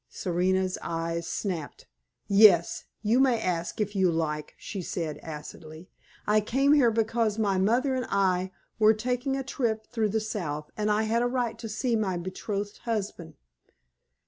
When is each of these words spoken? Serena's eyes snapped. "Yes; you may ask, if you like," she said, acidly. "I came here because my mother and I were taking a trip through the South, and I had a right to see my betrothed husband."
Serena's 0.09 0.79
eyes 0.81 1.27
snapped. 1.27 1.85
"Yes; 2.27 2.85
you 3.03 3.19
may 3.19 3.39
ask, 3.39 3.79
if 3.79 3.95
you 3.95 4.09
like," 4.09 4.55
she 4.57 4.81
said, 4.81 5.19
acidly. 5.19 5.91
"I 6.25 6.41
came 6.41 6.73
here 6.73 6.89
because 6.89 7.37
my 7.37 7.59
mother 7.59 7.93
and 7.93 8.07
I 8.09 8.49
were 8.79 8.95
taking 8.95 9.37
a 9.37 9.43
trip 9.43 9.85
through 9.85 10.09
the 10.09 10.19
South, 10.19 10.71
and 10.75 10.89
I 10.89 11.03
had 11.03 11.21
a 11.21 11.27
right 11.27 11.55
to 11.59 11.69
see 11.69 11.95
my 11.95 12.17
betrothed 12.17 12.79
husband." 12.79 13.35